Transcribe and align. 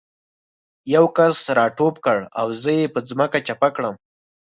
یو 0.95 1.05
کس 1.17 1.37
را 1.57 1.65
ټوپ 1.77 1.95
کړ 2.05 2.17
او 2.39 2.47
زه 2.61 2.71
یې 2.79 2.85
په 2.93 2.99
ځمکه 3.09 3.39
چپه 3.47 3.69
کړم 3.75 3.95